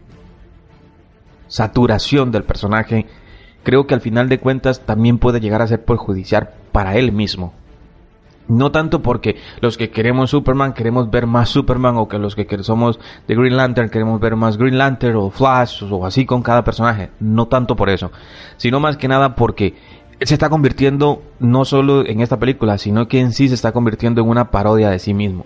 saturación 1.47 2.31
del 2.31 2.43
personaje, 2.43 3.05
creo 3.63 3.85
que 3.85 3.93
al 3.93 4.01
final 4.01 4.27
de 4.27 4.39
cuentas 4.39 4.81
también 4.85 5.19
puede 5.19 5.39
llegar 5.39 5.61
a 5.61 5.67
ser 5.67 5.85
perjudicial 5.85 6.49
para 6.71 6.95
él 6.95 7.11
mismo. 7.11 7.53
No 8.49 8.71
tanto 8.71 9.03
porque 9.03 9.37
los 9.61 9.77
que 9.77 9.91
queremos 9.91 10.31
Superman 10.31 10.73
queremos 10.73 11.09
ver 11.11 11.27
más 11.27 11.49
Superman 11.49 11.97
o 11.97 12.07
que 12.07 12.17
los 12.17 12.35
que 12.35 12.47
somos 12.63 12.99
de 13.27 13.35
Green 13.35 13.55
Lantern 13.55 13.89
queremos 13.89 14.19
ver 14.19 14.35
más 14.35 14.57
Green 14.57 14.79
Lantern 14.79 15.15
o 15.17 15.29
Flash 15.29 15.83
o 15.83 16.05
así 16.05 16.25
con 16.25 16.41
cada 16.41 16.63
personaje. 16.63 17.11
No 17.19 17.47
tanto 17.47 17.75
por 17.75 17.89
eso, 17.91 18.11
sino 18.57 18.79
más 18.79 18.97
que 18.97 19.07
nada 19.07 19.35
porque 19.35 19.75
se 20.19 20.33
está 20.33 20.49
convirtiendo 20.49 21.21
no 21.39 21.63
solo 21.63 22.05
en 22.05 22.21
esta 22.21 22.39
película, 22.39 22.79
sino 22.79 23.07
que 23.07 23.19
en 23.19 23.33
sí 23.33 23.47
se 23.47 23.53
está 23.53 23.71
convirtiendo 23.71 24.21
en 24.21 24.27
una 24.27 24.49
parodia 24.49 24.89
de 24.89 24.97
sí 24.97 25.13
mismo. 25.13 25.45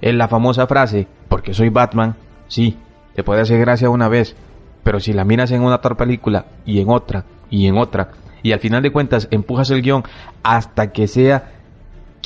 En 0.00 0.16
la 0.16 0.28
famosa 0.28 0.68
frase, 0.68 1.08
porque 1.28 1.52
soy 1.52 1.68
Batman, 1.68 2.14
sí, 2.46 2.78
te 3.16 3.24
puede 3.24 3.40
hacer 3.40 3.58
gracia 3.58 3.90
una 3.90 4.08
vez, 4.08 4.36
pero 4.84 5.00
si 5.00 5.12
la 5.12 5.24
miras 5.24 5.50
en 5.50 5.62
una 5.62 5.76
otra 5.76 5.96
película 5.96 6.46
y 6.64 6.80
en 6.80 6.90
otra 6.90 7.24
y 7.50 7.66
en 7.66 7.76
otra, 7.76 8.10
y 8.42 8.52
al 8.52 8.60
final 8.60 8.82
de 8.82 8.92
cuentas 8.92 9.26
empujas 9.32 9.70
el 9.70 9.82
guion 9.82 10.04
hasta 10.44 10.92
que 10.92 11.08
sea 11.08 11.55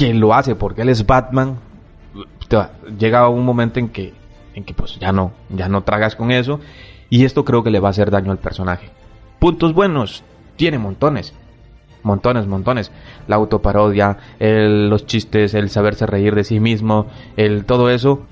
que 0.00 0.14
lo 0.14 0.32
hace 0.32 0.54
porque 0.54 0.80
él 0.80 0.88
es 0.88 1.04
Batman, 1.04 1.58
llega 2.98 3.28
un 3.28 3.44
momento 3.44 3.78
en 3.78 3.90
que, 3.90 4.14
en 4.54 4.64
que 4.64 4.72
pues 4.72 4.98
ya 4.98 5.12
no, 5.12 5.32
ya 5.50 5.68
no 5.68 5.82
tragas 5.82 6.16
con 6.16 6.30
eso 6.30 6.58
y 7.10 7.26
esto 7.26 7.44
creo 7.44 7.62
que 7.62 7.70
le 7.70 7.80
va 7.80 7.88
a 7.88 7.90
hacer 7.90 8.10
daño 8.10 8.32
al 8.32 8.38
personaje. 8.38 8.88
Puntos 9.38 9.74
buenos, 9.74 10.24
tiene 10.56 10.78
montones, 10.78 11.34
montones, 12.02 12.46
montones. 12.46 12.90
La 13.28 13.36
autoparodia, 13.36 14.16
el, 14.38 14.88
los 14.88 15.04
chistes, 15.04 15.52
el 15.52 15.68
saberse 15.68 16.06
reír 16.06 16.34
de 16.34 16.44
sí 16.44 16.60
mismo, 16.60 17.06
el 17.36 17.66
todo 17.66 17.90
eso. 17.90 18.22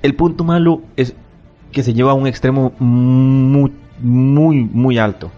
El 0.00 0.14
punto 0.14 0.44
malo 0.44 0.80
es 0.96 1.14
que 1.72 1.82
se 1.82 1.92
lleva 1.92 2.12
a 2.12 2.14
un 2.14 2.26
extremo 2.26 2.72
muy, 2.78 3.70
muy, 4.00 4.64
muy 4.64 4.96
alto. 4.96 5.30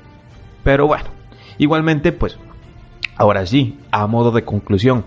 Pero 0.63 0.87
bueno, 0.87 1.07
igualmente, 1.59 2.13
pues, 2.13 2.39
ahora 3.17 3.45
sí, 3.45 3.77
a 3.91 4.07
modo 4.07 4.31
de 4.31 4.45
conclusión, 4.45 5.05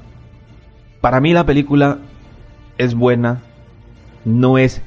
para 1.01 1.19
mí 1.19 1.33
la 1.33 1.45
película 1.45 1.97
es 2.77 2.95
buena, 2.95 3.41
no 4.23 4.57
es 4.57 4.81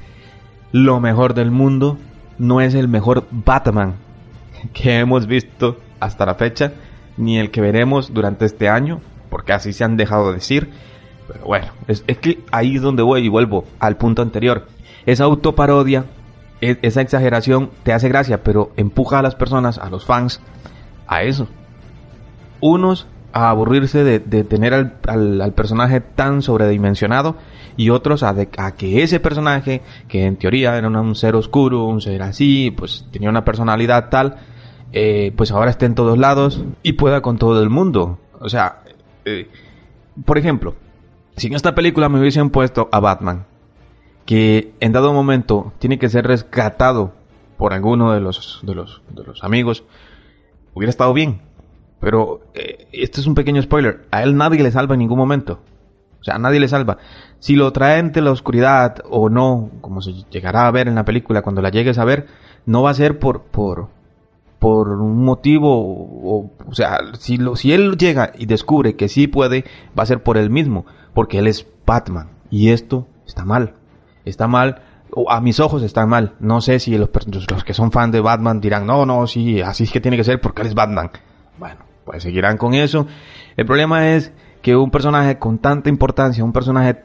lo 0.73 1.01
mejor 1.01 1.35
del 1.35 1.51
mundo, 1.51 1.99
no 2.39 2.61
es 2.61 2.75
el 2.75 2.89
mejor 2.89 3.27
Batman 3.31 3.97
que 4.73 4.99
hemos 4.99 5.27
visto 5.27 5.79
hasta 6.01 6.27
la 6.27 6.37
fecha, 6.37 6.73
ni 7.17 7.39
el 7.39 7.51
que 7.51 7.61
veremos 7.61 8.13
durante 8.13 8.45
este 8.45 8.69
año, 8.69 9.01
porque 9.31 9.53
así 9.53 9.73
se 9.73 9.85
han 9.85 9.97
dejado 9.97 10.29
de 10.29 10.35
decir. 10.35 10.71
Pero 11.27 11.45
bueno, 11.45 11.69
es, 11.89 12.05
es 12.07 12.19
que 12.19 12.45
ahí 12.53 12.77
es 12.77 12.83
donde 12.83 13.03
voy 13.03 13.25
y 13.25 13.29
vuelvo 13.29 13.65
al 13.79 13.97
punto 13.97 14.23
anterior. 14.23 14.67
Esa 15.07 15.25
autoparodia, 15.25 16.05
e, 16.61 16.79
esa 16.83 17.01
exageración 17.01 17.71
te 17.83 17.93
hace 17.93 18.09
gracia, 18.09 18.43
pero 18.43 18.73
empuja 18.77 19.21
a 19.21 19.23
las 19.23 19.35
personas, 19.35 19.79
a 19.79 19.89
los 19.89 20.05
fans, 20.05 20.41
a 21.07 21.23
eso. 21.23 21.49
Unos 22.61 23.07
a 23.35 23.51
aburrirse 23.51 24.05
de, 24.05 24.45
tener 24.45 24.93
al, 25.09 25.53
personaje 25.55 26.01
tan 26.01 26.41
sobredimensionado 26.41 27.35
y 27.77 27.91
otros 27.91 28.23
a, 28.23 28.33
de, 28.33 28.47
que 28.47 29.03
ese 29.03 29.19
personaje, 29.19 29.83
que 30.07 30.25
en 30.25 30.37
teoría 30.37 30.79
era 30.79 30.89
un 30.89 31.17
ser 31.17 31.35
oscuro, 31.35 31.85
un 31.85 32.01
ser 32.01 32.23
así, 32.23 32.71
pues 32.71 33.07
tenía 33.11 33.29
una 33.29 33.45
personalidad 33.45 34.09
tal, 34.09 34.37
eh, 34.93 35.33
pues 35.37 35.51
ahora 35.51 35.73
esté 35.73 35.87
en 35.87 35.97
todos 35.97 36.17
lados 36.17 36.63
y 36.85 36.93
pueda 36.93 37.23
con 37.23 37.37
todo 37.37 37.61
el 37.61 37.71
mundo. 37.71 38.21
O 38.39 38.49
sea, 38.49 38.85
eh, 39.25 39.49
por 40.25 40.39
ejemplo, 40.39 40.77
si 41.37 41.49
en 41.49 41.55
esta 41.55 41.75
película 41.75 42.09
me 42.09 42.21
hubiesen 42.21 42.51
puesto 42.51 42.89
a 42.93 43.01
Batman, 43.01 43.47
que 44.27 44.75
en 44.79 44.93
dado 44.93 45.13
momento 45.13 45.73
tiene 45.81 45.99
que 45.99 46.09
ser 46.09 46.25
rescatado 46.25 47.13
por 47.59 47.73
alguno 47.73 48.13
de 48.13 48.21
los, 48.21 48.61
de 48.63 48.77
los, 48.77 49.03
de 49.11 49.25
los 49.25 49.43
amigos, 49.43 49.83
hubiera 50.73 50.91
estado 50.91 51.13
bien 51.13 51.41
pero 52.05 52.43
eh, 52.53 52.87
esto 52.93 53.23
es 53.23 53.27
un 53.27 53.35
pequeño 53.35 53.63
spoiler. 53.63 54.05
A 54.11 54.23
él 54.23 54.37
nadie 54.37 54.63
le 54.63 54.71
salva 54.71 54.95
en 54.95 54.99
ningún 54.99 55.17
momento. 55.17 55.61
O 56.21 56.23
sea, 56.23 56.37
nadie 56.37 56.61
le 56.61 56.69
salva. 56.69 56.99
Si 57.39 57.57
lo 57.57 57.73
traen 57.73 58.13
de 58.13 58.21
la 58.21 58.31
oscuridad 58.31 58.97
o 59.09 59.31
no, 59.31 59.71
como 59.81 60.03
se 60.03 60.13
llegará 60.31 60.67
a 60.67 60.71
ver 60.71 60.87
en 60.87 60.97
la 60.97 61.07
película 61.07 61.41
cuando 61.41 61.63
la 61.63 61.71
llegues 61.71 61.97
a 61.97 62.05
ver, 62.05 62.27
no 62.67 62.83
va 62.83 62.91
a 62.91 62.95
ser 62.95 63.19
por 63.19 63.45
por 63.45 63.89
por 64.59 64.89
un 64.89 65.25
motivo 65.25 65.71
o, 65.71 66.51
o 66.67 66.75
sea, 66.75 66.99
si 67.19 67.39
lo 67.39 67.57
si 67.57 67.73
él 67.73 67.97
llega 67.97 68.33
y 68.39 68.45
descubre 68.45 68.97
que 68.97 69.09
sí 69.09 69.27
puede, 69.27 69.65
va 69.99 70.03
a 70.03 70.07
ser 70.07 70.23
por 70.23 70.37
él 70.37 70.51
mismo, 70.51 70.85
porque 71.15 71.39
él 71.39 71.47
es 71.47 71.67
Batman 71.87 72.33
y 72.51 72.69
esto 72.69 73.07
está 73.27 73.47
mal. 73.47 73.77
Está 74.27 74.47
mal 74.47 74.83
o 75.11 75.31
a 75.31 75.41
mis 75.41 75.59
ojos 75.59 75.83
está 75.83 76.05
mal. 76.05 76.35
No 76.39 76.61
sé 76.61 76.81
si 76.81 76.99
los, 76.99 77.09
los 77.51 77.65
que 77.65 77.73
son 77.73 77.93
fan 77.93 78.11
de 78.11 78.21
Batman 78.21 78.61
dirán, 78.61 78.87
"No, 78.87 79.07
no, 79.07 79.27
sí, 79.27 79.63
así 79.63 79.85
es 79.85 79.91
que 79.91 80.01
tiene 80.01 80.19
que 80.19 80.25
ser 80.25 80.39
porque 80.39 80.61
él 80.61 80.69
es 80.69 80.75
Batman." 80.75 81.11
Bueno, 81.59 81.85
pues 82.05 82.23
seguirán 82.23 82.57
con 82.57 82.75
eso. 82.75 83.07
El 83.57 83.67
problema 83.67 84.11
es 84.11 84.33
que 84.63 84.77
un 84.77 84.91
personaje 84.91 85.39
con 85.39 85.59
tanta 85.59 85.89
importancia, 85.89 86.45
un 86.45 86.53
personaje 86.53 87.03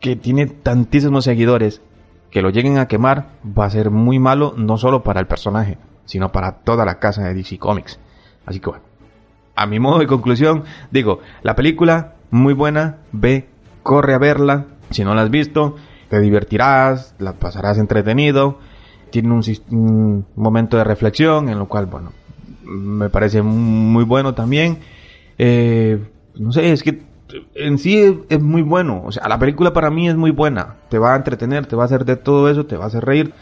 que 0.00 0.16
tiene 0.16 0.46
tantísimos 0.46 1.24
seguidores, 1.24 1.80
que 2.30 2.42
lo 2.42 2.50
lleguen 2.50 2.78
a 2.78 2.88
quemar, 2.88 3.28
va 3.46 3.66
a 3.66 3.70
ser 3.70 3.90
muy 3.90 4.18
malo 4.18 4.54
no 4.56 4.78
solo 4.78 5.02
para 5.02 5.20
el 5.20 5.26
personaje, 5.26 5.78
sino 6.06 6.32
para 6.32 6.52
toda 6.64 6.84
la 6.84 6.98
casa 6.98 7.22
de 7.22 7.34
DC 7.34 7.58
Comics. 7.58 8.00
Así 8.46 8.58
que 8.58 8.70
bueno, 8.70 8.84
a 9.54 9.66
mi 9.66 9.78
modo 9.78 9.98
de 9.98 10.06
conclusión, 10.06 10.64
digo, 10.90 11.20
la 11.42 11.54
película, 11.54 12.14
muy 12.30 12.54
buena, 12.54 12.98
ve, 13.12 13.48
corre 13.82 14.14
a 14.14 14.18
verla, 14.18 14.66
si 14.90 15.04
no 15.04 15.14
la 15.14 15.22
has 15.22 15.30
visto, 15.30 15.76
te 16.08 16.20
divertirás, 16.20 17.14
la 17.18 17.34
pasarás 17.34 17.78
entretenido, 17.78 18.58
tiene 19.10 19.32
un, 19.32 19.42
un 19.70 20.26
momento 20.34 20.78
de 20.78 20.84
reflexión 20.84 21.48
en 21.48 21.58
lo 21.58 21.68
cual, 21.68 21.86
bueno, 21.86 22.12
me 22.62 23.08
parece 23.10 23.42
muy 23.42 24.04
bueno 24.04 24.34
también. 24.34 24.78
Eh, 25.38 25.98
no 26.36 26.52
sé, 26.52 26.72
es 26.72 26.82
que 26.82 27.02
en 27.54 27.78
sí 27.78 27.98
es, 27.98 28.14
es, 28.28 28.40
muy 28.40 28.62
bueno. 28.62 29.02
O 29.04 29.12
sea, 29.12 29.28
la 29.28 29.38
película 29.38 29.72
para 29.72 29.90
mí 29.90 30.08
es 30.08 30.16
muy 30.16 30.30
buena. 30.30 30.76
Te 30.88 30.98
va 30.98 31.14
a 31.14 31.16
entretener, 31.16 31.66
te 31.66 31.76
va 31.76 31.82
a 31.82 31.86
hacer 31.86 32.04
de 32.04 32.16
todo 32.16 32.48
eso, 32.50 32.66
te 32.66 32.76
va 32.76 32.84
a 32.84 32.88
hacer 32.88 33.04
reír, 33.04 33.32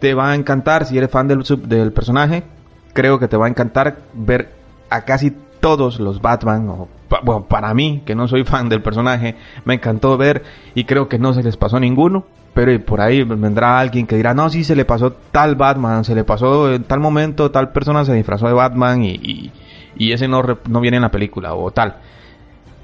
te 0.00 0.14
va 0.14 0.30
a 0.30 0.34
encantar 0.34 0.86
si 0.86 0.96
eres 0.98 1.10
fan 1.10 1.28
del, 1.28 1.42
del 1.66 1.92
personaje. 1.92 2.44
Creo 2.92 3.18
que 3.18 3.28
te 3.28 3.36
va 3.36 3.46
a 3.46 3.48
encantar 3.48 3.98
ver 4.14 4.50
a 4.88 5.04
casi 5.04 5.32
todos 5.66 5.98
los 5.98 6.22
Batman, 6.22 6.86
bueno, 7.24 7.46
para 7.48 7.74
mí, 7.74 8.02
que 8.06 8.14
no 8.14 8.28
soy 8.28 8.44
fan 8.44 8.68
del 8.68 8.82
personaje, 8.82 9.34
me 9.64 9.74
encantó 9.74 10.16
ver 10.16 10.44
y 10.76 10.84
creo 10.84 11.08
que 11.08 11.18
no 11.18 11.34
se 11.34 11.42
les 11.42 11.56
pasó 11.56 11.80
ninguno 11.80 12.24
pero 12.54 12.80
por 12.84 13.00
ahí 13.00 13.24
vendrá 13.24 13.80
alguien 13.80 14.06
que 14.06 14.16
dirá, 14.16 14.32
no, 14.32 14.48
sí, 14.48 14.62
se 14.62 14.76
le 14.76 14.84
pasó 14.84 15.12
tal 15.32 15.56
Batman, 15.56 16.04
se 16.04 16.14
le 16.14 16.22
pasó 16.22 16.72
en 16.72 16.84
tal 16.84 17.00
momento, 17.00 17.50
tal 17.50 17.72
persona 17.72 18.04
se 18.04 18.14
disfrazó 18.14 18.46
de 18.46 18.52
Batman 18.52 19.02
y, 19.02 19.10
y, 19.10 19.52
y 19.96 20.12
ese 20.12 20.28
no, 20.28 20.42
no 20.68 20.80
viene 20.80 20.98
en 20.98 21.02
la 21.02 21.10
película 21.10 21.54
o 21.54 21.72
tal. 21.72 21.96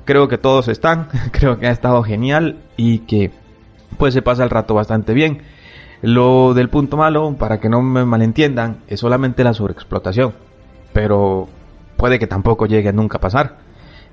Creo 0.05 0.27
que 0.27 0.39
todos 0.39 0.67
están, 0.67 1.09
creo 1.31 1.59
que 1.59 1.69
ha 1.69 1.71
estado 1.71 2.03
genial 2.03 2.57
y 2.77 2.99
que 2.99 3.31
pues 3.97 4.13
se 4.13 4.23
pasa 4.23 4.43
el 4.43 4.51
rato 4.51 4.75
bastante 4.75 5.15
bien. 5.15 5.43
Lo 6.03 6.53
del 6.53 6.69
punto 6.69 6.97
malo, 6.97 7.37
para 7.39 7.61
que 7.61 7.69
no 7.69 7.81
me 7.81 8.05
malentiendan, 8.05 8.79
es 8.89 8.99
solamente 8.99 9.45
la 9.45 9.55
sobreexplotación. 9.55 10.35
Pero 10.93 11.49
puede 12.03 12.19
que 12.19 12.27
tampoco 12.27 12.67
llegue 12.67 12.93
nunca 12.93 13.19
a 13.19 13.21
pasar. 13.21 13.59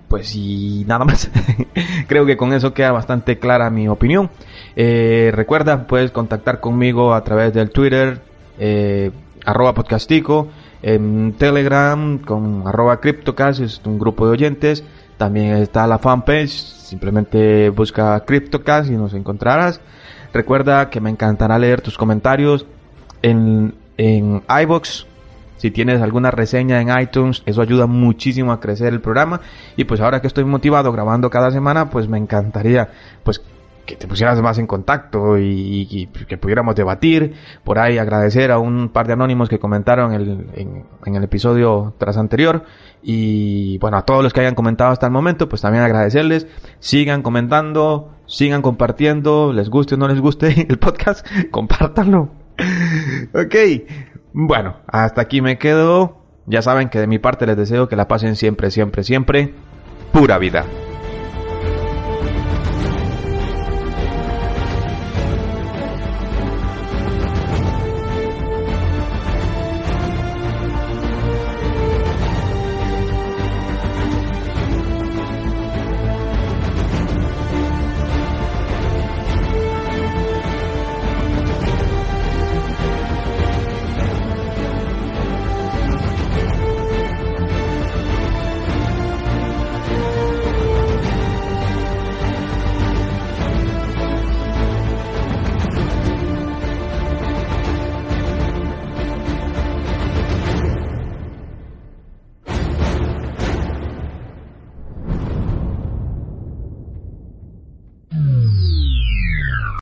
Pues 0.07 0.35
y 0.35 0.85
nada 0.85 1.05
más. 1.05 1.31
Creo 2.07 2.23
que 2.23 2.37
con 2.37 2.53
eso 2.53 2.71
queda 2.71 2.91
bastante 2.91 3.39
clara 3.39 3.71
mi 3.71 3.87
opinión. 3.87 4.29
Eh, 4.75 5.31
recuerda, 5.33 5.87
puedes 5.87 6.11
contactar 6.11 6.59
conmigo 6.59 7.15
a 7.15 7.23
través 7.23 7.51
del 7.51 7.71
Twitter, 7.71 8.21
eh, 8.59 9.09
arroba 9.43 9.73
podcastico, 9.73 10.49
en 10.83 11.33
Telegram 11.33 12.19
con 12.19 12.67
arroba 12.67 12.99
CryptoCast, 12.99 13.61
es 13.61 13.81
un 13.83 13.97
grupo 13.97 14.27
de 14.27 14.33
oyentes. 14.33 14.83
También 15.17 15.55
está 15.55 15.87
la 15.87 15.97
fanpage, 15.97 16.51
simplemente 16.51 17.71
busca 17.71 18.19
CryptoCast 18.19 18.91
y 18.91 18.97
nos 18.97 19.15
encontrarás. 19.15 19.81
Recuerda 20.31 20.91
que 20.91 21.01
me 21.01 21.09
encantará 21.09 21.57
leer 21.57 21.81
tus 21.81 21.97
comentarios 21.97 22.67
en, 23.23 23.73
en 23.97 24.43
iBox. 24.61 25.07
Si 25.59 25.71
tienes 25.71 26.01
alguna 26.01 26.31
reseña 26.31 26.81
en 26.81 26.89
iTunes, 26.99 27.43
eso 27.45 27.61
ayuda 27.61 27.85
muchísimo 27.85 28.53
a 28.53 28.61
crecer 28.61 28.93
el 28.93 29.01
programa. 29.01 29.41
Y 29.75 29.83
pues 29.83 29.99
ahora 29.99 30.21
que 30.21 30.27
estoy 30.27 30.45
motivado 30.45 30.91
grabando 30.93 31.29
cada 31.29 31.51
semana, 31.51 31.89
pues 31.89 32.07
me 32.07 32.17
encantaría 32.17 32.89
pues 33.23 33.41
que 33.89 33.95
te 33.95 34.07
pusieras 34.07 34.39
más 34.41 34.57
en 34.59 34.67
contacto 34.67 35.37
y, 35.37 36.07
que 36.27 36.37
pudiéramos 36.37 36.75
debatir. 36.75 37.33
Por 37.63 37.77
ahí 37.77 37.97
agradecer 37.97 38.51
a 38.51 38.59
un 38.59 38.89
par 38.89 39.07
de 39.07 39.13
anónimos 39.13 39.49
que 39.49 39.59
comentaron 39.59 40.13
en, 40.13 40.85
el 41.05 41.23
episodio 41.23 41.93
tras 41.97 42.15
anterior. 42.15 42.63
Y 43.01 43.79
bueno, 43.79 43.97
a 43.97 44.05
todos 44.05 44.23
los 44.23 44.31
que 44.31 44.41
hayan 44.41 44.55
comentado 44.55 44.91
hasta 44.91 45.07
el 45.07 45.11
momento, 45.11 45.49
pues 45.49 45.61
también 45.61 45.83
agradecerles. 45.83 46.47
Sigan 46.79 47.21
comentando, 47.21 48.11
sigan 48.27 48.61
compartiendo, 48.61 49.51
les 49.51 49.69
guste 49.69 49.95
o 49.95 49.97
no 49.97 50.07
les 50.07 50.21
guste 50.21 50.67
el 50.69 50.79
podcast, 50.79 51.27
compártanlo. 51.51 52.29
ok, 53.33 53.55
bueno, 54.33 54.77
hasta 54.87 55.21
aquí 55.21 55.41
me 55.41 55.57
quedo. 55.57 56.17
Ya 56.45 56.61
saben 56.61 56.89
que 56.89 56.99
de 56.99 57.07
mi 57.07 57.19
parte 57.19 57.45
les 57.45 57.57
deseo 57.57 57.87
que 57.87 57.95
la 57.95 58.07
pasen 58.07 58.35
siempre, 58.35 58.71
siempre, 58.71 59.03
siempre. 59.03 59.53
Pura 60.11 60.37
vida. 60.39 60.65